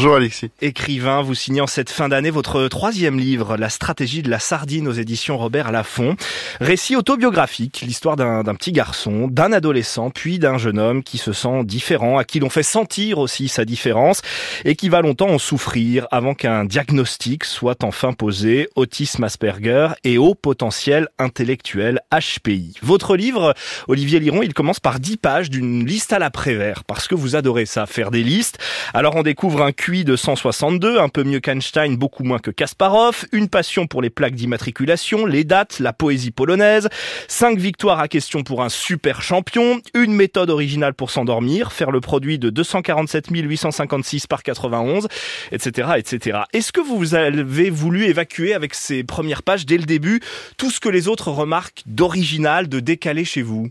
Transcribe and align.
Bonjour 0.00 0.14
Alexis. 0.14 0.52
Écrivain, 0.62 1.22
vous 1.22 1.34
signez 1.34 1.60
en 1.60 1.66
cette 1.66 1.90
fin 1.90 2.08
d'année 2.08 2.30
votre 2.30 2.68
troisième 2.68 3.18
livre, 3.18 3.56
La 3.56 3.68
stratégie 3.68 4.22
de 4.22 4.30
la 4.30 4.38
sardine 4.38 4.86
aux 4.86 4.92
éditions 4.92 5.36
Robert 5.36 5.72
Laffont. 5.72 6.14
Récit 6.60 6.94
autobiographique, 6.94 7.82
l'histoire 7.84 8.14
d'un 8.14 8.54
petit 8.54 8.70
garçon, 8.70 9.26
d'un 9.26 9.50
adolescent, 9.52 10.10
puis 10.10 10.38
d'un 10.38 10.56
jeune 10.56 10.78
homme 10.78 11.02
qui 11.02 11.18
se 11.18 11.32
sent 11.32 11.64
différent, 11.64 12.16
à 12.16 12.22
qui 12.22 12.38
l'on 12.38 12.48
fait 12.48 12.62
sentir 12.62 13.18
aussi 13.18 13.48
sa 13.48 13.64
différence 13.64 14.22
et 14.64 14.76
qui 14.76 14.88
va 14.88 15.00
longtemps 15.00 15.30
en 15.30 15.38
souffrir 15.38 16.06
avant 16.12 16.34
qu'un 16.34 16.64
diagnostic 16.64 17.42
soit 17.42 17.82
enfin 17.82 18.12
posé, 18.12 18.68
autisme 18.76 19.24
Asperger 19.24 19.88
et 20.04 20.16
haut 20.16 20.36
potentiel 20.36 21.08
intellectuel 21.18 22.02
HPI. 22.12 22.74
Votre 22.82 23.16
livre, 23.16 23.52
Olivier 23.88 24.20
Liron, 24.20 24.44
il 24.44 24.54
commence 24.54 24.78
par 24.78 25.00
dix 25.00 25.16
pages 25.16 25.50
d'une 25.50 25.84
liste 25.84 26.12
à 26.12 26.20
la 26.20 26.30
Prévert, 26.30 26.84
parce 26.84 27.08
que 27.08 27.16
vous 27.16 27.34
adorez 27.34 27.66
ça, 27.66 27.86
faire 27.86 28.12
des 28.12 28.22
listes. 28.22 28.58
Alors 28.94 29.16
on 29.16 29.24
découvre 29.24 29.62
un 29.62 29.72
De 29.88 30.16
162, 30.16 31.00
un 31.00 31.08
peu 31.08 31.24
mieux 31.24 31.40
qu'Einstein, 31.40 31.96
beaucoup 31.96 32.22
moins 32.22 32.38
que 32.38 32.50
Kasparov, 32.50 33.24
une 33.32 33.48
passion 33.48 33.86
pour 33.86 34.02
les 34.02 34.10
plaques 34.10 34.34
d'immatriculation, 34.34 35.24
les 35.24 35.44
dates, 35.44 35.78
la 35.80 35.94
poésie 35.94 36.30
polonaise, 36.30 36.90
cinq 37.26 37.58
victoires 37.58 37.98
à 37.98 38.06
question 38.06 38.42
pour 38.42 38.62
un 38.62 38.68
super 38.68 39.22
champion, 39.22 39.80
une 39.94 40.12
méthode 40.12 40.50
originale 40.50 40.92
pour 40.92 41.10
s'endormir, 41.10 41.72
faire 41.72 41.90
le 41.90 42.02
produit 42.02 42.38
de 42.38 42.50
247 42.50 43.28
856 43.30 44.26
par 44.26 44.42
91, 44.42 45.08
etc., 45.52 45.88
etc. 45.96 46.40
Est-ce 46.52 46.70
que 46.70 46.82
vous 46.82 47.14
avez 47.14 47.70
voulu 47.70 48.04
évacuer 48.04 48.52
avec 48.52 48.74
ces 48.74 49.04
premières 49.04 49.42
pages 49.42 49.64
dès 49.64 49.78
le 49.78 49.84
début 49.84 50.20
tout 50.58 50.70
ce 50.70 50.80
que 50.80 50.90
les 50.90 51.08
autres 51.08 51.30
remarquent 51.30 51.82
d'original, 51.86 52.68
de 52.68 52.80
décalé 52.80 53.24
chez 53.24 53.40
vous? 53.40 53.70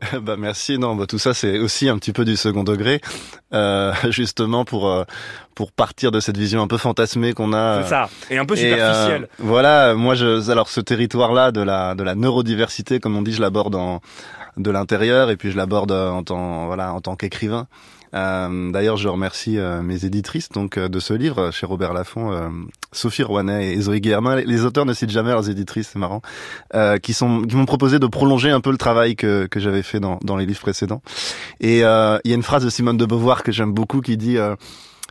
bah 0.22 0.36
merci. 0.38 0.78
Non, 0.78 0.94
bah 0.94 1.06
tout 1.06 1.18
ça 1.18 1.34
c'est 1.34 1.58
aussi 1.58 1.88
un 1.88 1.98
petit 1.98 2.12
peu 2.12 2.24
du 2.24 2.36
second 2.36 2.64
degré, 2.64 3.00
euh, 3.52 3.92
justement 4.10 4.64
pour 4.64 4.88
euh, 4.88 5.04
pour 5.54 5.72
partir 5.72 6.12
de 6.12 6.20
cette 6.20 6.36
vision 6.36 6.62
un 6.62 6.66
peu 6.66 6.76
fantasmée 6.76 7.32
qu'on 7.32 7.52
a. 7.52 7.82
C'est 7.82 7.88
ça. 7.88 8.08
Et 8.30 8.38
un 8.38 8.44
peu 8.44 8.56
superficielle. 8.56 9.24
Euh, 9.24 9.26
voilà. 9.38 9.94
Moi, 9.94 10.14
je 10.14 10.50
alors 10.50 10.68
ce 10.68 10.80
territoire-là 10.80 11.52
de 11.52 11.62
la 11.62 11.94
de 11.94 12.02
la 12.02 12.14
neurodiversité, 12.14 13.00
comme 13.00 13.16
on 13.16 13.22
dit, 13.22 13.32
je 13.32 13.40
l'aborde 13.40 13.74
en 13.74 14.00
de 14.56 14.70
l'intérieur 14.70 15.30
et 15.30 15.36
puis 15.36 15.50
je 15.50 15.56
l'aborde 15.56 15.92
en 15.92 16.22
tant 16.22 16.66
voilà 16.66 16.92
en 16.92 17.00
tant 17.00 17.16
qu'écrivain. 17.16 17.66
Euh, 18.14 18.70
D'ailleurs, 18.70 18.96
je 18.96 19.08
remercie 19.08 19.58
euh, 19.58 19.82
mes 19.82 20.04
éditrices 20.04 20.48
donc 20.50 20.76
euh, 20.76 20.88
de 20.88 21.00
ce 21.00 21.14
livre 21.14 21.50
chez 21.50 21.66
Robert 21.66 21.92
Laffont, 21.92 22.50
Sophie 22.92 23.22
Rouanet 23.22 23.72
et 23.72 23.80
Zoé 23.80 24.00
Guillermin. 24.00 24.36
Les 24.36 24.64
auteurs 24.64 24.86
ne 24.86 24.92
citent 24.92 25.10
jamais 25.10 25.30
leurs 25.30 25.50
éditrices, 25.50 25.90
c'est 25.92 25.98
marrant, 25.98 26.22
qui 27.02 27.14
m'ont 27.22 27.66
proposé 27.66 27.98
de 27.98 28.06
prolonger 28.06 28.50
un 28.50 28.60
peu 28.60 28.70
le 28.70 28.78
travail 28.78 29.16
que 29.16 29.46
que 29.46 29.60
j'avais 29.60 29.82
fait 29.82 30.00
dans 30.00 30.18
dans 30.22 30.36
les 30.36 30.46
livres 30.46 30.60
précédents. 30.60 31.02
Et 31.60 31.78
il 31.78 31.80
y 31.80 31.84
a 31.84 32.20
une 32.24 32.42
phrase 32.42 32.64
de 32.64 32.70
Simone 32.70 32.96
de 32.96 33.06
Beauvoir 33.06 33.42
que 33.42 33.52
j'aime 33.52 33.72
beaucoup 33.72 34.00
qui 34.00 34.16
dit 34.16 34.38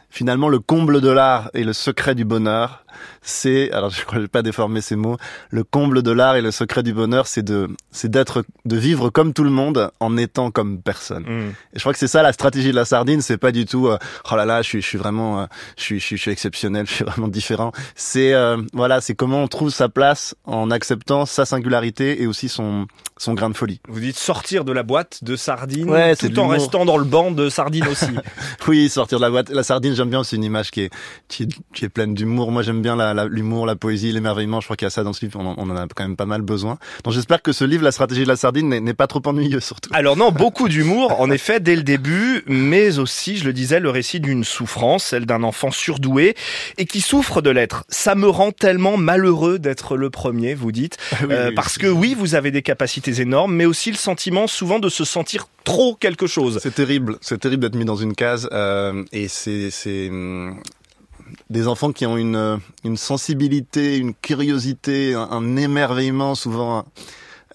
finalement 0.10 0.50
le 0.50 0.60
comble 0.60 1.02
de 1.02 1.10
l'art 1.10 1.50
et 1.54 1.64
le 1.64 1.74
secret 1.74 2.16
du 2.16 2.26
bonheur 2.26 2.85
c'est, 3.22 3.72
alors 3.72 3.90
je 3.90 4.02
crois 4.02 4.16
que 4.16 4.20
je 4.20 4.22
vais 4.26 4.28
pas 4.28 4.42
déformer 4.42 4.82
ces 4.82 4.96
mots, 4.96 5.18
le 5.50 5.64
comble 5.64 6.04
de 6.04 6.12
l'art 6.12 6.36
et 6.36 6.42
le 6.42 6.52
secret 6.52 6.84
du 6.84 6.94
bonheur, 6.94 7.28
c'est 7.28 7.44
de, 7.44 7.70
c'est 7.92 8.10
d'être, 8.10 8.46
de 8.66 8.76
vivre 8.76 9.10
comme 9.10 9.34
tout 9.34 9.44
le 9.44 9.50
monde 9.50 9.92
en 10.00 10.18
étant 10.18 10.52
comme 10.52 10.82
personne. 10.82 11.24
Mm. 11.24 11.50
Et 11.50 11.76
je 11.76 11.80
crois 11.80 11.94
que 11.94 12.00
c'est 12.00 12.08
ça 12.08 12.22
la 12.22 12.34
stratégie 12.34 12.72
de 12.72 12.76
la 12.76 12.86
sardine, 12.86 13.22
c'est 13.22 13.38
pas 13.38 13.52
du 13.52 13.66
tout, 13.66 13.88
euh, 13.88 13.98
oh 14.32 14.36
là 14.36 14.46
là, 14.46 14.62
je 14.62 14.70
suis, 14.70 14.82
je 14.82 14.88
suis 14.88 14.98
vraiment, 14.98 15.42
euh, 15.42 15.46
je 15.78 15.84
suis, 15.84 16.00
je 16.00 16.16
suis, 16.16 16.32
exceptionnel, 16.32 16.86
je 16.90 16.94
suis 16.94 17.06
vraiment 17.06 17.28
différent. 17.28 17.72
C'est, 17.96 18.34
euh, 18.34 18.58
voilà, 18.74 19.02
c'est 19.02 19.16
comment 19.16 19.44
on 19.44 19.48
trouve 19.48 19.70
sa 19.70 19.90
place 19.90 20.36
en 20.46 20.72
acceptant 20.72 21.26
sa 21.26 21.46
singularité 21.46 22.22
et 22.22 22.28
aussi 22.28 22.50
son, 22.50 22.88
son 23.18 23.34
grain 23.34 23.50
de 23.50 23.56
folie. 23.56 23.80
Vous 23.88 24.00
dites 24.00 24.18
sortir 24.18 24.66
de 24.66 24.72
la 24.72 24.84
boîte 24.84 25.24
de 25.24 25.36
sardine 25.36 25.90
ouais, 25.90 26.16
tout 26.16 26.38
en 26.40 26.48
restant 26.48 26.86
dans 26.86 26.98
le 26.98 27.06
banc 27.06 27.32
de 27.32 27.50
sardine 27.50 27.88
aussi. 27.88 28.12
oui, 28.68 28.90
sortir 28.90 29.20
de 29.20 29.24
la 29.24 29.30
boîte. 29.30 29.50
La 29.50 29.64
sardine, 29.64 29.96
j'aime 29.96 30.10
bien, 30.10 30.24
c'est 30.24 30.36
une 30.36 30.44
image 30.44 30.72
qui 30.72 30.82
est, 30.82 30.94
qui 31.28 31.44
est, 31.44 31.50
qui 31.74 31.86
est 31.86 31.90
pleine 31.90 32.14
d'humour. 32.14 32.52
Moi, 32.52 32.62
j'aime 32.62 32.82
bien 32.86 33.28
l'humour, 33.28 33.66
la, 33.66 33.76
poésie, 33.76 34.12
l'émerveillement. 34.12 34.62
Je 34.62 34.68
crois 34.68 34.76
qu'il 34.76 34.86
y 34.86 34.88
a 34.88 34.92
ça 34.92 35.04
dans 35.04 35.14
ce 35.14 35.26
livre. 35.26 35.40
On 35.40 35.58
en, 35.58 35.76
a 35.76 35.88
quand 35.88 36.04
même 36.04 36.16
pas 36.16 36.28
mal 36.28 36.42
besoin. 36.42 36.78
Donc 37.04 37.14
j'espère 37.14 37.42
que 37.42 37.52
ce 37.52 37.66
livre, 37.66 37.84
La 37.84 37.92
stratégie 37.92 38.24
de 38.24 38.28
la 38.28 38.36
sardine, 38.36 38.70
n'est 38.70 38.94
pas 38.94 39.08
trop 39.08 39.22
ennuyeux 39.26 39.60
surtout. 39.60 39.90
Alors 39.94 40.16
non, 40.16 40.32
beaucoup 40.32 40.70
d'humour, 40.70 41.20
en 41.20 41.32
effet, 41.32 41.60
dès 41.60 41.76
le 41.76 41.84
début, 41.84 42.44
mais 42.46 43.00
aussi, 43.00 43.38
je 43.38 43.46
le 43.46 43.54
disais, 43.54 43.80
le 43.80 43.90
récit 43.90 44.20
d'une 44.20 44.44
souffrance, 44.44 45.04
celle 45.06 45.26
d'un 45.26 45.44
enfant 45.44 45.72
surdoué 45.72 46.36
et 46.78 46.86
qui 46.86 47.02
souffre 47.02 47.42
de 47.42 47.50
l'être. 47.50 47.86
Ça 47.90 48.16
me 48.16 48.28
rend 48.28 48.52
tellement 48.52 48.98
malheureux 48.98 49.58
d'être 49.58 49.98
le 49.98 50.10
premier, 50.10 50.54
vous 50.54 50.72
dites, 50.72 50.98
euh, 51.30 51.52
parce 51.56 51.78
que 51.78 51.88
oui, 51.88 52.16
vous 52.18 52.36
avez 52.36 52.52
des 52.52 52.62
capacités 52.62 53.22
énormes, 53.22 53.56
mais 53.56 53.66
aussi 53.66 53.92
le 53.92 53.98
sentiment 53.98 54.48
souvent 54.48 54.80
de 54.80 54.90
se 54.90 55.04
sentir 55.06 55.48
trop 55.64 55.96
quelque 55.96 56.28
chose. 56.28 56.60
C'est 56.62 56.76
terrible, 56.76 57.18
c'est 57.22 57.40
terrible 57.40 57.64
d'être 57.64 57.76
mis 57.76 57.86
dans 57.86 57.96
une 57.96 58.14
case 58.14 58.48
euh, 58.52 59.04
et 59.12 59.28
c'est 59.28 60.10
hum, 60.10 60.60
des 61.50 61.68
enfants 61.68 61.92
qui 61.92 62.06
ont 62.06 62.18
une, 62.18 62.60
une 62.84 62.98
sensibilité, 62.98 63.98
une 63.98 64.14
curiosité, 64.14 65.14
un, 65.14 65.56
émerveillement 65.56 66.36
souvent. 66.36 66.86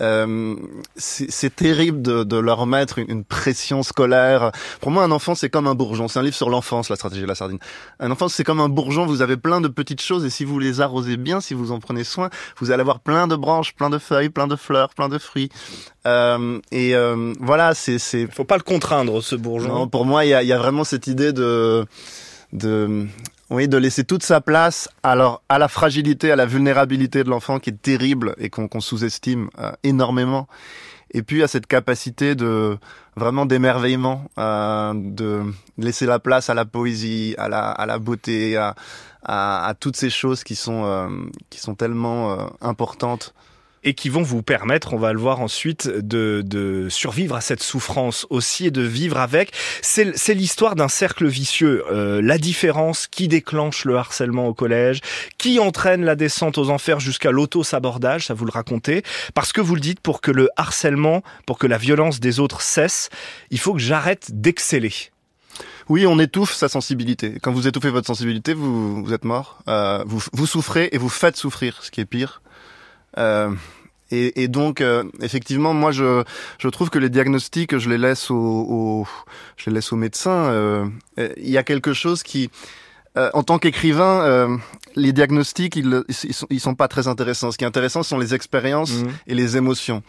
Euh, 0.00 0.56
c'est 0.97 1.54
terrible 1.54 2.00
de, 2.00 2.25
de, 2.25 2.36
leur 2.38 2.66
mettre 2.66 2.98
une, 2.98 3.25
pression 3.25 3.82
scolaire. 3.82 4.50
Pour 4.80 4.91
moi, 4.91 5.04
un 5.04 5.10
enfant, 5.10 5.34
c'est 5.34 5.50
comme 5.50 5.66
un 5.66 5.75
bourgeon. 5.75 6.09
C'est 6.09 6.19
un 6.19 6.22
livre 6.22 6.34
sur 6.34 6.48
l'enfance, 6.48 6.88
la 6.88 6.97
stratégie 6.97 7.20
de 7.20 7.26
la 7.26 7.34
sardine. 7.34 7.59
Un 7.98 8.10
enfant, 8.10 8.28
c'est 8.28 8.44
comme 8.44 8.60
un 8.60 8.70
bourgeon. 8.70 9.04
Vous 9.04 9.20
avez 9.20 9.36
plein 9.36 9.60
de 9.60 9.69
petites 9.69 10.00
choses 10.00 10.25
et 10.25 10.30
si 10.30 10.44
vous 10.44 10.59
les 10.59 10.80
arrosez 10.80 11.19
bien, 11.19 11.41
si 11.41 11.53
vous 11.53 11.70
en 11.70 11.80
prenez 11.80 12.04
soin, 12.04 12.30
vous 12.59 12.70
allez 12.70 12.80
avoir 12.80 13.00
plein 13.00 13.26
de 13.26 13.36
branches, 13.36 13.75
plein 13.75 13.91
de 13.91 13.98
feuilles, 13.98 14.30
plein 14.30 14.47
de 14.47 14.56
fleurs, 14.56 14.94
plein 14.94 15.10
de 15.10 15.19
fruits. 15.19 15.50
Euh, 16.06 16.59
et 16.72 16.94
euh, 16.94 17.34
voilà, 17.38 17.75
c'est. 17.75 17.98
Faut 18.30 18.44
pas 18.44 18.56
le 18.56 18.62
contraindre, 18.62 19.22
ce 19.22 19.36
bourgeon. 19.36 19.69
Non, 19.69 19.88
pour 19.88 20.06
moi, 20.06 20.25
il 20.25 20.28
y 20.28 20.34
a, 20.34 20.42
y 20.42 20.53
a 20.53 20.59
vraiment 20.59 20.84
cette 20.84 21.09
idée 21.09 21.34
de 21.34 21.86
de 22.52 23.06
oui, 23.50 23.66
de 23.66 23.76
laisser 23.76 24.04
toute 24.04 24.22
sa 24.22 24.40
place 24.40 24.88
alors 25.02 25.42
à 25.48 25.58
la 25.58 25.66
fragilité, 25.66 26.30
à 26.30 26.36
la 26.36 26.46
vulnérabilité 26.46 27.24
de 27.24 27.28
l'enfant 27.28 27.58
qui 27.58 27.70
est 27.70 27.82
terrible 27.82 28.34
et 28.38 28.48
qu'on 28.48 28.80
sous-estime 28.80 29.50
euh, 29.58 29.72
énormément. 29.82 30.46
Et 31.12 31.22
puis 31.22 31.42
à 31.42 31.48
cette 31.48 31.66
capacité 31.66 32.36
de 32.36 32.78
vraiment 33.16 33.46
d'émerveillement, 33.46 34.24
euh, 34.38 34.92
de 34.94 35.42
laisser 35.76 36.06
la 36.06 36.20
place 36.20 36.48
à 36.48 36.54
la 36.54 36.64
poésie, 36.64 37.34
à 37.38 37.48
la, 37.48 37.70
à 37.70 37.86
la 37.86 37.98
beauté, 37.98 38.56
à, 38.56 38.76
à, 39.24 39.66
à 39.66 39.74
toutes 39.74 39.96
ces 39.96 40.10
choses 40.10 40.44
qui 40.44 40.54
sont 40.54 40.84
euh, 40.84 41.08
qui 41.50 41.58
sont 41.58 41.74
tellement 41.74 42.32
euh, 42.32 42.46
importantes 42.60 43.34
et 43.82 43.94
qui 43.94 44.08
vont 44.08 44.22
vous 44.22 44.42
permettre, 44.42 44.92
on 44.92 44.98
va 44.98 45.12
le 45.12 45.18
voir 45.18 45.41
ensuite, 45.41 45.88
de, 45.88 46.42
de 46.44 46.88
survivre 46.91 47.34
à 47.34 47.41
cette 47.41 47.62
souffrance 47.62 48.26
aussi 48.30 48.66
et 48.66 48.70
de 48.70 48.82
vivre 48.82 49.18
avec. 49.18 49.52
C'est 49.82 50.34
l'histoire 50.34 50.76
d'un 50.76 50.88
cercle 50.88 51.26
vicieux. 51.26 51.84
Euh, 51.91 52.20
la 52.22 52.38
différence 52.38 53.06
qui 53.06 53.28
déclenche 53.28 53.84
le 53.84 53.96
harcèlement 53.96 54.46
au 54.46 54.54
collège, 54.54 55.00
qui 55.38 55.58
entraîne 55.58 56.04
la 56.04 56.14
descente 56.14 56.58
aux 56.58 56.70
enfers 56.70 57.00
jusqu'à 57.00 57.30
l'auto-sabordage, 57.30 58.26
ça 58.26 58.34
vous 58.34 58.44
le 58.44 58.52
racontez, 58.52 59.02
parce 59.34 59.52
que 59.52 59.60
vous 59.60 59.74
le 59.74 59.80
dites, 59.80 60.00
pour 60.00 60.20
que 60.20 60.30
le 60.30 60.48
harcèlement, 60.56 61.22
pour 61.47 61.58
que 61.58 61.66
la 61.66 61.78
violence 61.78 62.20
des 62.20 62.41
autres 62.41 62.60
cesse, 62.60 63.08
il 63.50 63.58
faut 63.58 63.72
que 63.72 63.80
j'arrête 63.80 64.28
d'exceller. 64.32 64.92
Oui, 65.88 66.06
on 66.06 66.18
étouffe 66.20 66.54
sa 66.54 66.68
sensibilité. 66.68 67.38
Quand 67.42 67.52
vous 67.52 67.66
étouffez 67.66 67.91
votre 67.91 68.06
sensibilité, 68.06 68.54
vous, 68.54 69.04
vous 69.04 69.12
êtes 69.12 69.24
mort. 69.24 69.58
Euh, 69.68 70.04
vous, 70.06 70.22
vous 70.32 70.47
souffrez 70.47 70.88
et 70.92 70.98
vous 70.98 71.08
faites 71.08 71.36
souffrir, 71.36 71.82
ce 71.82 71.91
qui 71.91 72.00
est 72.00 72.04
pire. 72.04 72.42
Euh, 73.19 73.50
et, 74.10 74.43
et, 74.43 74.48
donc, 74.48 74.81
euh, 74.81 75.04
effectivement, 75.21 75.72
moi, 75.72 75.93
je, 75.93 76.25
je 76.59 76.69
trouve 76.69 76.91
que 76.91 76.98
les 76.98 77.09
diagnostics, 77.09 77.78
je 77.78 77.88
les 77.88 77.98
laisse 77.98 78.31
aux, 78.31 79.06
je 79.56 79.71
les 79.71 79.75
laisse 79.75 79.93
aux 79.93 79.97
médecins. 79.97 80.50
Euh, 80.50 80.88
il 81.16 81.50
y 81.50 81.59
a 81.59 81.62
quelque 81.62 81.93
chose 81.93 82.22
qui, 82.22 82.50
en 83.16 83.43
tant 83.43 83.59
qu'écrivain, 83.59 84.59
les 84.97 85.12
diagnostics, 85.12 85.76
ils, 85.76 86.03
ils, 86.09 86.34
sont, 86.34 86.47
ils 86.50 86.60
sont 86.60 86.75
pas 86.75 86.88
très 86.88 87.09
intéressants. 87.09 87.50
Ce 87.50 87.59
qui 87.59 87.65
est 87.65 87.69
intéressant, 87.69 88.03
ce 88.03 88.10
sont 88.10 88.19
les 88.19 88.34
expériences 88.34 88.93
mmh. 88.93 89.09
et 89.26 89.34
les 89.34 89.56
émotions 89.56 90.03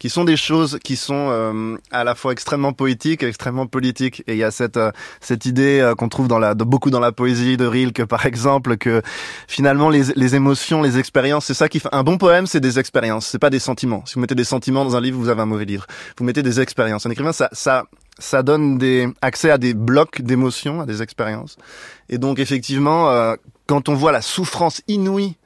qui 0.00 0.08
sont 0.08 0.24
des 0.24 0.36
choses 0.36 0.78
qui 0.82 0.96
sont 0.96 1.28
euh, 1.30 1.76
à 1.92 2.02
la 2.04 2.16
fois 2.16 2.32
extrêmement 2.32 2.72
poétiques 2.72 3.22
et 3.22 3.28
extrêmement 3.28 3.66
politiques. 3.66 4.24
Et 4.26 4.32
il 4.32 4.38
y 4.38 4.44
a 4.44 4.50
cette 4.50 4.78
euh, 4.78 4.90
cette 5.20 5.44
idée 5.44 5.78
euh, 5.78 5.94
qu'on 5.94 6.08
trouve 6.08 6.26
dans 6.26 6.38
la 6.38 6.54
de, 6.54 6.64
beaucoup 6.64 6.90
dans 6.90 7.00
la 7.00 7.12
poésie 7.12 7.56
de 7.56 7.66
Rilke, 7.66 8.04
par 8.06 8.26
exemple, 8.26 8.78
que 8.78 9.02
finalement 9.46 9.90
les, 9.90 10.04
les 10.16 10.34
émotions, 10.34 10.82
les 10.82 10.98
expériences, 10.98 11.44
c'est 11.44 11.54
ça 11.54 11.68
qui 11.68 11.78
fait 11.78 11.90
un 11.92 12.02
bon 12.02 12.16
poème, 12.16 12.46
c'est 12.46 12.60
des 12.60 12.78
expériences, 12.78 13.26
c'est 13.26 13.38
pas 13.38 13.50
des 13.50 13.58
sentiments. 13.60 14.02
Si 14.06 14.14
vous 14.14 14.20
mettez 14.20 14.34
des 14.34 14.44
sentiments 14.44 14.84
dans 14.84 14.96
un 14.96 15.00
livre, 15.00 15.18
vous 15.18 15.28
avez 15.28 15.42
un 15.42 15.46
mauvais 15.46 15.66
livre. 15.66 15.86
Vous 16.16 16.24
mettez 16.24 16.42
des 16.42 16.60
expériences. 16.60 17.04
Un 17.04 17.10
écrivain, 17.10 17.32
ça 17.32 17.50
ça 17.52 17.84
ça 18.20 18.44
donne 18.44 18.78
des 18.78 19.08
accès 19.20 19.50
à 19.50 19.58
des 19.58 19.74
blocs 19.74 20.22
d'émotions, 20.22 20.80
à 20.80 20.86
des 20.86 21.02
expériences. 21.02 21.56
Et 22.08 22.18
donc 22.18 22.38
effectivement, 22.38 23.34
quand 23.66 23.88
on 23.88 23.94
voit 23.94 24.12
la 24.12 24.22
souffrance 24.22 24.82
inouïe 24.86 25.36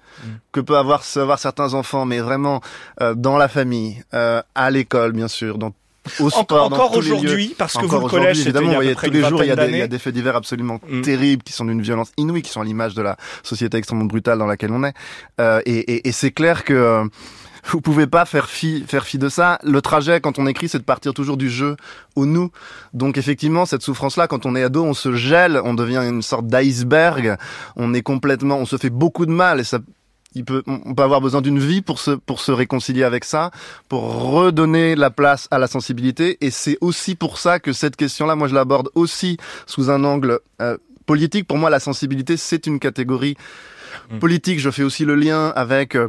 que 0.53 0.61
peut 0.61 0.77
avoir, 0.77 1.03
avoir 1.17 1.39
certains 1.39 1.75
enfants, 1.75 2.05
mais 2.05 2.21
vraiment 2.21 2.61
euh, 3.01 3.15
dans 3.15 3.37
la 3.37 3.49
famille, 3.49 4.03
euh, 4.15 4.43
à 4.55 4.71
l'école 4.71 5.13
bien 5.13 5.29
sûr, 5.29 5.59
dans 5.59 5.73
au 6.21 6.29
sport, 6.29 6.67
encore 6.67 6.95
aujourd'hui, 6.95 7.55
parce 7.57 7.79
que 7.79 7.87
vous 7.87 7.99
le 7.99 8.09
collège, 8.09 8.41
évidemment, 8.41 8.83
il 8.83 8.89
y 8.89 8.91
a 8.91 8.95
tous 8.95 9.11
les 9.11 9.25
jours, 9.25 9.43
il 9.43 9.49
y 9.49 9.51
a, 9.51 9.57
des, 9.57 9.71
il 9.71 9.79
y 9.79 9.83
a 9.83 9.87
des 9.87 9.99
faits 9.99 10.13
divers 10.13 10.37
absolument 10.37 10.79
mm. 10.87 11.01
terribles 11.01 11.43
qui 11.43 11.55
sont 11.55 11.65
d'une 11.65 11.81
violence 11.81 12.13
inouïe, 12.19 12.43
qui 12.43 12.51
sont 12.51 12.61
à 12.61 12.65
l'image 12.65 12.95
de 12.95 13.01
la 13.01 13.17
société 13.43 13.79
extrêmement 13.79 14.05
brutale 14.05 14.39
dans 14.39 14.47
laquelle 14.47 14.73
on 14.73 14.85
est. 14.85 14.93
Euh, 15.41 15.63
et, 15.65 15.79
et, 15.79 16.09
et 16.09 16.13
c'est 16.13 16.31
clair 16.31 16.65
que 16.65 17.09
vous 17.67 17.81
pouvez 17.81 18.07
pas 18.07 18.25
faire 18.25 18.49
fi, 18.49 18.85
faire 18.87 19.05
fi 19.05 19.19
de 19.19 19.29
ça. 19.29 19.59
Le 19.63 19.81
trajet, 19.81 20.21
quand 20.21 20.39
on 20.39 20.47
écrit, 20.47 20.69
c'est 20.69 20.79
de 20.79 20.85
partir 20.85 21.15
toujours 21.15 21.37
du 21.37 21.51
jeu 21.51 21.77
au 22.17 22.27
nous. 22.27 22.51
Donc 22.93 23.19
effectivement, 23.19 23.67
cette 23.67 23.83
souffrance-là, 23.83 24.29
quand 24.29 24.47
on 24.47 24.55
est 24.55 24.63
ado, 24.63 24.85
on 24.85 24.95
se 24.95 25.15
gèle, 25.15 25.61
on 25.65 25.75
devient 25.75 26.03
une 26.07 26.23
sorte 26.23 26.47
d'iceberg. 26.47 27.37
On 27.77 27.95
est 27.95 28.03
complètement, 28.03 28.57
on 28.57 28.67
se 28.67 28.77
fait 28.77 28.91
beaucoup 28.91 29.27
de 29.27 29.33
mal 29.33 29.61
et 29.61 29.65
ça 29.65 29.79
il 30.35 30.45
peut, 30.45 30.63
on 30.67 30.95
peut 30.95 31.03
avoir 31.03 31.21
besoin 31.21 31.41
d'une 31.41 31.61
vie 31.61 31.81
pour 31.81 32.01
se, 32.01 32.11
pour 32.11 32.41
se 32.41 32.51
réconcilier 32.51 33.05
avec 33.05 33.25
ça, 33.25 33.51
pour 33.89 34.33
redonner 34.33 34.97
la 34.97 35.11
place 35.11 35.47
à 35.51 35.59
la 35.59 35.69
sensibilité. 35.69 36.39
Et 36.41 36.51
c'est 36.51 36.77
aussi 36.81 37.15
pour 37.15 37.39
ça 37.39 37.61
que 37.61 37.73
cette 37.73 37.95
question-là, 37.95 38.35
moi, 38.35 38.49
je 38.49 38.55
l'aborde 38.55 38.91
aussi 38.97 39.37
sous 39.67 39.91
un 39.91 40.03
angle 40.03 40.41
euh, 40.61 40.77
politique. 41.07 41.47
Pour 41.47 41.59
moi, 41.59 41.71
la 41.71 41.79
sensibilité, 41.79 42.37
c'est 42.37 42.67
une 42.67 42.81
catégorie 42.81 43.37
mmh. 44.11 44.19
politique. 44.19 44.59
Je 44.59 44.71
fais 44.71 44.83
aussi 44.83 45.05
le 45.05 45.15
lien 45.15 45.53
avec 45.55 45.95
euh, 45.95 46.09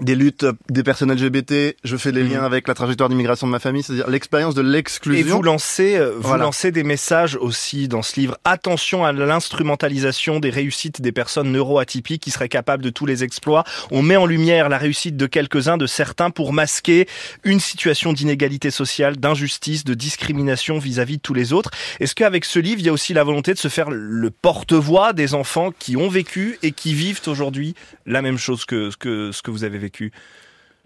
des 0.00 0.14
luttes 0.14 0.46
des 0.68 0.82
personnes 0.82 1.12
LGBT, 1.12 1.76
je 1.82 1.96
fais 1.96 2.12
les 2.12 2.22
mhm. 2.22 2.32
liens 2.32 2.44
avec 2.44 2.68
la 2.68 2.74
trajectoire 2.74 3.08
d'immigration 3.08 3.46
de 3.46 3.52
ma 3.52 3.58
famille, 3.58 3.82
c'est-à-dire 3.82 4.08
l'expérience 4.08 4.54
de 4.54 4.62
l'exclusion. 4.62 5.26
Et 5.26 5.30
vous 5.30 5.42
lancez, 5.42 5.96
euh, 5.96 6.14
vous 6.18 6.34
lancez 6.34 6.70
des 6.70 6.84
messages 6.84 7.36
aussi 7.36 7.88
dans 7.88 8.02
ce 8.02 8.20
livre. 8.20 8.36
Attention 8.44 9.04
à 9.04 9.12
l'instrumentalisation 9.12 10.40
des 10.40 10.50
réussites 10.50 11.00
des 11.00 11.12
personnes 11.12 11.50
neuroatypiques 11.50 12.22
qui 12.22 12.30
seraient 12.30 12.48
capables 12.48 12.82
de 12.82 12.90
tous 12.90 13.06
les 13.06 13.24
exploits. 13.24 13.64
On 13.90 14.02
met 14.02 14.16
en 14.16 14.26
lumière 14.26 14.68
la 14.68 14.78
réussite 14.78 15.16
de 15.16 15.26
quelques-uns, 15.26 15.78
de 15.78 15.86
certains, 15.86 16.30
pour 16.30 16.52
masquer 16.52 17.08
une 17.44 17.60
situation 17.60 18.12
d'inégalité 18.12 18.70
sociale, 18.70 19.16
d'injustice, 19.16 19.84
de 19.84 19.94
discrimination 19.94 20.78
vis-à-vis 20.78 21.16
de 21.16 21.22
tous 21.22 21.34
les 21.34 21.52
autres. 21.52 21.70
Est-ce 22.00 22.14
qu'avec 22.14 22.44
ce 22.44 22.58
livre, 22.58 22.80
il 22.80 22.86
y 22.86 22.88
a 22.88 22.92
aussi 22.92 23.14
la 23.14 23.24
volonté 23.24 23.54
de 23.54 23.58
se 23.58 23.68
faire 23.68 23.90
le 23.90 24.30
porte-voix 24.30 25.12
des 25.12 25.34
enfants 25.34 25.72
qui 25.78 25.96
ont 25.96 26.08
vécu 26.08 26.58
et 26.62 26.72
qui 26.72 26.94
vivent 26.94 27.20
aujourd'hui 27.26 27.74
la 28.04 28.22
même 28.22 28.38
chose 28.38 28.64
que, 28.64 28.90
que 28.98 29.32
ce 29.32 29.42
que 29.42 29.50
vous 29.50 29.64
avez 29.64 29.78
vécu 29.78 29.85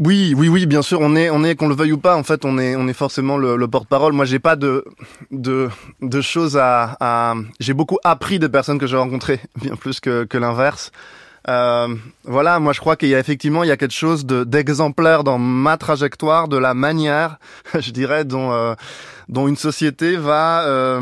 oui, 0.00 0.34
oui, 0.34 0.48
oui, 0.48 0.64
bien 0.64 0.80
sûr. 0.80 0.98
On 1.02 1.14
est, 1.14 1.28
on 1.28 1.44
est, 1.44 1.54
qu'on 1.54 1.68
le 1.68 1.74
veuille 1.74 1.92
ou 1.92 1.98
pas, 1.98 2.16
en 2.16 2.22
fait, 2.22 2.46
on 2.46 2.58
est, 2.58 2.74
on 2.74 2.88
est 2.88 2.94
forcément 2.94 3.36
le, 3.36 3.68
porte-parole. 3.68 4.14
Moi, 4.14 4.24
j'ai 4.24 4.38
pas 4.38 4.56
de, 4.56 4.82
de, 5.30 5.68
de 6.00 6.20
choses 6.22 6.56
à, 6.56 7.34
j'ai 7.60 7.74
beaucoup 7.74 7.98
appris 8.02 8.38
des 8.38 8.48
personnes 8.48 8.78
que 8.78 8.86
j'ai 8.86 8.96
rencontrées, 8.96 9.40
bien 9.62 9.76
plus 9.76 10.00
que, 10.00 10.26
l'inverse. 10.38 10.90
Euh, 11.48 11.94
voilà, 12.24 12.60
moi 12.60 12.74
je 12.74 12.80
crois 12.80 12.96
qu'il 12.96 13.08
y 13.08 13.14
a 13.14 13.18
effectivement 13.18 13.64
il 13.64 13.68
y 13.68 13.70
a 13.70 13.78
quelque 13.78 13.94
chose 13.94 14.26
de 14.26 14.44
d'exemplaire 14.44 15.24
dans 15.24 15.38
ma 15.38 15.78
trajectoire, 15.78 16.48
de 16.48 16.58
la 16.58 16.74
manière, 16.74 17.38
je 17.78 17.90
dirais, 17.92 18.26
dont 18.26 18.52
euh, 18.52 18.74
dont 19.30 19.48
une 19.48 19.56
société 19.56 20.16
va 20.16 20.64
euh, 20.64 21.00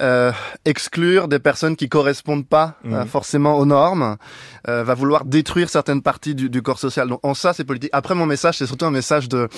euh, 0.00 0.30
exclure 0.66 1.26
des 1.26 1.38
personnes 1.38 1.74
qui 1.74 1.88
correspondent 1.88 2.46
pas 2.46 2.74
euh, 2.84 3.00
mhm. 3.00 3.06
forcément 3.06 3.58
aux 3.58 3.64
normes, 3.64 4.16
euh, 4.68 4.84
va 4.84 4.94
vouloir 4.94 5.24
détruire 5.24 5.70
certaines 5.70 6.02
parties 6.02 6.34
du, 6.34 6.50
du 6.50 6.60
corps 6.60 6.78
social. 6.78 7.08
Donc 7.08 7.20
en 7.22 7.32
ça, 7.32 7.54
c'est 7.54 7.64
politique. 7.64 7.90
Après, 7.92 8.14
mon 8.14 8.26
message, 8.26 8.58
c'est 8.58 8.66
surtout 8.66 8.84
un 8.84 8.90
message 8.90 9.28
de, 9.28 9.48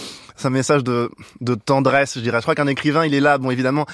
un 0.45 0.51
message 0.51 0.85
de, 0.85 1.11
de 1.41 1.55
tendresse, 1.55 2.15
je 2.15 2.21
dirais. 2.21 2.39
Je 2.39 2.43
crois 2.43 2.55
qu'un 2.55 2.69
écrivain, 2.69 3.05
il 3.05 3.15
est 3.15 3.21
là. 3.21 3.39
Bon, 3.39 3.51
évidemment, 3.51 3.87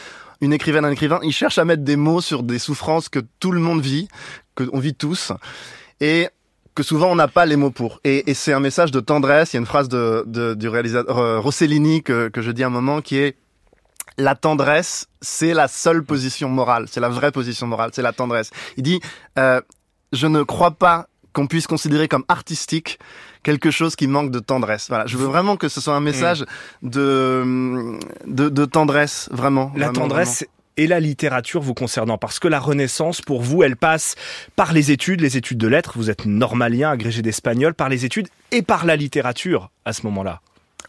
une 0.43 0.53
écrivaine, 0.53 0.85
un 0.85 0.91
écrivain, 0.91 1.19
il 1.23 1.33
cherche 1.33 1.57
à 1.59 1.65
mettre 1.65 1.83
des 1.83 1.97
mots 1.97 2.21
sur 2.21 2.43
des 2.43 2.59
souffrances 2.59 3.09
que 3.09 3.21
tout 3.41 3.53
le 3.53 3.61
monde 3.61 3.81
vit, 3.81 4.09
que 4.55 4.65
on 4.73 4.81
vit 4.81 4.95
tous, 4.95 5.33
et 6.01 6.29
que 6.75 6.83
souvent 6.83 7.11
on 7.11 7.15
n'a 7.15 7.29
pas 7.29 7.47
les 7.47 7.57
mots 7.57 7.71
pour. 7.71 8.01
Et, 8.05 8.31
et 8.31 8.35
c'est 8.35 8.53
un 8.53 8.61
message 8.61 8.91
de 8.91 9.01
tendresse. 9.01 9.53
Il 9.53 9.57
y 9.57 9.59
a 9.59 9.61
une 9.61 9.67
phrase 9.67 9.89
de, 9.89 10.25
de 10.27 10.55
du 10.55 10.69
réalisateur 10.69 11.43
Rossellini 11.43 12.03
que, 12.03 12.29
que 12.29 12.43
je 12.43 12.51
dis 12.51 12.65
à 12.65 12.67
un 12.67 12.71
moment 12.71 13.01
qui 13.01 13.17
est 13.17 13.37
la 14.19 14.35
tendresse, 14.35 15.07
c'est 15.21 15.55
la 15.55 15.69
seule 15.69 16.05
position 16.05 16.49
morale, 16.49 16.87
c'est 16.91 17.01
la 17.01 17.09
vraie 17.09 17.33
position 17.33 17.67
morale, 17.67 17.91
c'est 17.93 18.03
la 18.03 18.13
tendresse. 18.13 18.51
Il 18.77 18.83
dit, 18.83 19.01
euh, 19.39 19.61
je 20.13 20.27
ne 20.27 20.43
crois 20.43 20.73
pas 20.73 21.09
qu'on 21.33 21.47
puisse 21.47 21.67
considérer 21.67 22.09
comme 22.09 22.25
artistique 22.29 22.99
quelque 23.43 23.71
chose 23.71 23.97
qui 23.97 24.07
manque 24.07 24.31
de 24.31 24.39
tendresse. 24.39 24.89
Voilà, 24.89 25.07
je 25.07 25.17
veux 25.17 25.27
vraiment 25.27 25.57
que 25.57 25.69
ce 25.69 25.81
soit 25.81 25.95
un 25.95 26.01
message 26.01 26.45
mm. 26.83 26.89
de, 26.89 28.49
de, 28.49 28.65
tendresse, 28.65 29.29
vraiment. 29.33 29.73
La 29.77 29.91
tendresse. 29.91 30.47
Et 30.77 30.89
la 30.89 30.99
littérature 30.99 31.61
vous 31.61 31.75
concernant 31.75 32.19
Parce 32.19 32.41
que 32.41 32.49
la 32.49 32.59
Renaissance, 32.59 33.21
pour 33.21 33.43
vous, 33.43 33.63
elle 33.63 33.77
passe 33.77 34.17
par 34.57 34.73
les 34.73 34.91
études, 34.91 35.21
les 35.21 35.37
études 35.37 35.59
de 35.59 35.69
lettres, 35.69 35.93
vous 35.95 36.11
êtes 36.11 36.27
normalien, 36.27 36.91
agrégé 36.91 37.23
d'espagnol, 37.23 37.75
par 37.75 37.89
les 37.89 38.05
études 38.05 38.27
et 38.51 38.63
par 38.63 38.85
la 38.85 38.97
littérature 38.97 39.71
à 39.85 39.93
ce 39.93 40.03
moment-là. 40.07 40.41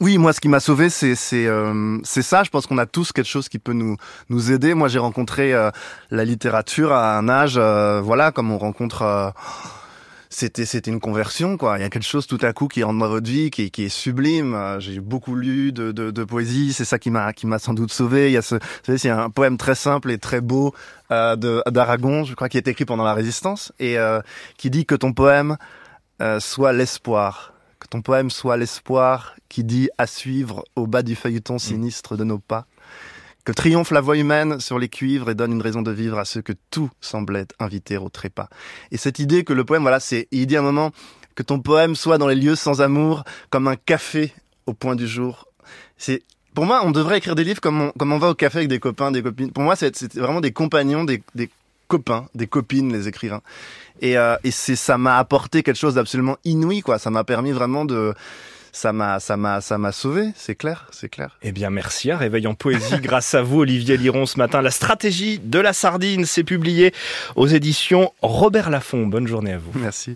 Oui, 0.02 0.18
moi, 0.18 0.34
ce 0.34 0.42
qui 0.42 0.50
m'a 0.50 0.60
sauvé, 0.60 0.90
c'est 0.90 1.16
c'est 1.16 1.48
euh, 1.48 1.98
c'est 2.04 2.22
ça. 2.22 2.44
Je 2.44 2.50
pense 2.50 2.68
qu'on 2.68 2.78
a 2.78 2.86
tous 2.86 3.14
quelque 3.14 3.30
chose 3.30 3.48
qui 3.48 3.60
peut 3.60 3.72
nous 3.72 3.96
nous 4.30 4.52
aider. 4.52 4.74
Moi, 4.74 4.90
j'ai 4.90 5.00
rencontré 5.00 5.54
euh, 5.54 5.72
la 6.12 6.26
littérature 6.26 6.92
à 6.92 7.18
un 7.18 7.30
âge, 7.30 7.56
euh, 7.58 8.02
voilà, 8.02 8.32
comme 8.34 8.52
on 8.52 8.58
rencontre. 8.58 9.34
c'était 10.30 10.66
c'était 10.66 10.92
une 10.92 11.00
conversion, 11.00 11.56
quoi. 11.56 11.78
Il 11.78 11.82
y 11.82 11.86
a 11.86 11.90
quelque 11.90 12.04
chose 12.04 12.28
tout 12.28 12.40
à 12.42 12.52
coup 12.52 12.68
qui 12.68 12.84
rentre 12.84 13.00
dans 13.00 13.08
votre 13.08 13.30
vie, 13.30 13.50
qui, 13.52 13.72
qui 13.72 13.86
est 13.86 13.90
sublime. 13.90 14.76
J'ai 14.80 15.00
beaucoup 15.00 15.34
lu 15.34 15.72
de, 15.72 15.94
de, 15.94 16.12
de 16.12 16.24
poésie. 16.26 16.74
C'est 16.74 16.84
ça 16.84 17.00
qui 17.00 17.10
m'a 17.10 17.32
qui 17.32 17.48
m'a 17.48 17.58
sans 17.58 17.74
doute 17.74 17.94
sauvé. 17.94 18.28
Il 18.28 18.34
y 18.34 18.38
a 18.38 18.42
ce, 18.42 18.56
vous 18.56 18.62
savez, 18.84 18.98
c'est 18.98 19.10
un 19.10 19.30
poème 19.30 19.58
très 19.58 19.76
simple 19.76 20.12
et 20.12 20.18
très 20.18 20.42
beau 20.42 20.74
de 21.10 21.64
d'Aragon, 21.72 22.26
je 22.26 22.36
crois, 22.36 22.50
qui 22.50 22.58
est 22.58 22.68
écrit 22.68 22.84
pendant 22.84 23.06
la 23.06 23.14
Résistance 23.14 23.72
et 23.80 23.96
qui 24.58 24.70
dit 24.70 24.86
que 24.86 24.96
ton 24.96 25.14
poème 25.14 25.56
soit 26.40 26.74
l'espoir 26.74 27.55
que 27.80 27.88
ton 27.88 28.02
poème 28.02 28.30
soit 28.30 28.58
l'espoir 28.58 29.36
qui 29.50 29.64
dit 29.64 29.90
à 29.98 30.08
suivre 30.08 30.64
au 30.76 30.88
bas 30.88 31.04
du 31.04 31.16
feuilleton 31.16 31.58
sinistre 31.58 32.18
de 32.18 32.24
nos 32.24 32.40
pas. 32.40 32.66
Que 33.44 33.52
triomphe 33.52 33.92
la 33.92 34.02
voix 34.02 34.18
humaine 34.18 34.60
sur 34.60 34.80
les 34.80 34.90
cuivres 34.90 35.30
et 35.30 35.36
donne 35.36 35.52
une 35.52 35.62
raison 35.62 35.84
de 35.84 35.92
vivre 35.92 36.18
à 36.18 36.26
ceux 36.26 36.42
que 36.42 36.54
tout 36.72 36.90
semblait 37.00 37.46
inviter 37.60 37.98
au 37.98 38.10
trépas. 38.10 38.50
Et 38.92 38.98
cette 38.98 39.20
idée 39.20 39.44
que 39.44 39.54
le 39.54 39.64
poème, 39.64 39.84
voilà, 39.84 40.00
c'est, 40.00 40.28
il 40.32 40.48
dit 40.48 40.56
à 40.56 40.60
un 40.60 40.64
moment 40.64 40.92
que 41.36 41.44
ton 41.44 41.60
poème 41.60 41.96
soit 41.96 42.18
dans 42.18 42.28
les 42.28 42.36
lieux 42.36 42.56
sans 42.56 42.82
amour, 42.82 43.24
comme 43.52 43.68
un 43.68 43.76
café 43.76 44.34
au 44.66 44.74
point 44.74 44.96
du 44.96 45.08
jour. 45.08 45.48
C'est, 45.98 46.24
pour 46.56 46.66
moi, 46.66 46.82
on 46.86 46.92
devrait 46.92 47.20
écrire 47.20 47.36
des 47.36 47.44
livres 47.44 47.62
comme 47.62 47.82
on, 47.82 47.92
comme 47.92 48.14
on 48.14 48.18
va 48.18 48.30
au 48.30 48.34
café 48.34 48.60
avec 48.60 48.70
des 48.70 48.80
copains, 48.80 49.12
des 49.12 49.22
copines. 49.22 49.52
Pour 49.52 49.64
moi, 49.64 49.76
c'est 49.76 50.16
vraiment 50.16 50.42
des 50.42 50.52
compagnons, 50.52 51.04
des, 51.04 51.22
des 51.36 51.50
copains, 51.88 52.28
des 52.36 52.48
copines, 52.48 52.92
les 52.92 53.08
écrivains. 53.08 53.42
Et, 54.02 54.18
euh, 54.18 54.36
et 54.44 54.52
c'est 54.52 54.76
ça 54.76 54.98
m'a 54.98 55.18
apporté 55.18 55.64
quelque 55.64 55.78
chose 55.78 55.96
d'absolument 55.96 56.38
inouï, 56.44 56.82
quoi. 56.82 57.00
Ça 57.00 57.10
m'a 57.10 57.24
permis 57.24 57.52
vraiment 57.52 57.86
de 57.86 58.14
ça 58.76 58.92
m'a 58.92 59.22
ça 59.22 59.38
m'a 59.38 59.62
ça 59.62 59.78
m'a 59.78 59.94
sauvé, 59.94 60.32
c'est 60.36 60.56
clair, 60.56 60.88
c'est 60.92 61.08
clair. 61.08 61.38
Eh 61.42 61.54
bien 61.54 61.70
merci 61.70 62.12
à 62.12 62.18
Réveil 62.18 62.46
en 62.46 62.56
poésie 62.56 62.98
grâce 63.02 63.34
à 63.34 63.42
vous 63.42 63.62
Olivier 63.62 63.96
Liron 63.96 64.26
ce 64.26 64.38
matin. 64.38 64.62
La 64.62 64.72
stratégie 64.72 65.40
de 65.40 65.60
la 65.60 65.72
sardine 65.72 66.26
s'est 66.26 66.44
publiée 66.44 66.94
aux 67.38 67.48
éditions 67.48 68.12
Robert 68.22 68.70
Laffont. 68.70 69.08
Bonne 69.08 69.28
journée 69.28 69.54
à 69.54 69.58
vous. 69.58 69.72
Merci. 69.80 70.12